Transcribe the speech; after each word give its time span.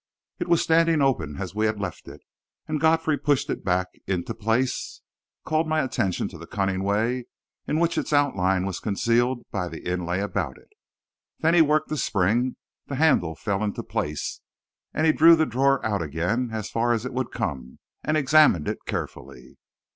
It 0.39 0.47
was 0.47 0.63
standing 0.63 0.99
open 0.99 1.37
as 1.39 1.53
we 1.53 1.67
had 1.67 1.79
left 1.79 2.07
it, 2.07 2.21
and 2.67 2.81
Godfrey 2.81 3.19
pushed 3.19 3.51
it 3.51 3.63
back 3.63 3.85
into 4.07 4.33
place, 4.33 5.01
called 5.45 5.67
my 5.69 5.81
attention 5.81 6.27
to 6.29 6.39
the 6.39 6.47
cunning 6.47 6.81
way 6.83 7.25
in 7.67 7.77
which 7.79 7.99
its 7.99 8.11
outline 8.11 8.65
was 8.65 8.79
concealed 8.79 9.45
by 9.51 9.67
the 9.69 9.87
inlay 9.87 10.19
about 10.19 10.57
it. 10.57 10.69
Then 11.41 11.53
he 11.53 11.61
worked 11.61 11.89
the 11.89 11.97
spring, 11.97 12.55
the 12.87 12.95
handle 12.95 13.35
fell 13.35 13.63
into 13.63 13.83
place, 13.83 14.41
and 14.91 15.05
he 15.05 15.13
drew 15.13 15.35
the 15.35 15.45
drawer 15.45 15.85
out 15.85 16.01
again, 16.01 16.49
as 16.51 16.71
far 16.71 16.93
as 16.93 17.05
it 17.05 17.13
would 17.13 17.29
come, 17.31 17.77
and 18.03 18.17
examined 18.17 18.67
it 18.67 18.79
carefully. 18.87 19.59